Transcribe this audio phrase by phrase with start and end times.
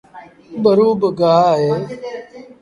[0.63, 1.71] ٻرو باگآه اهي۔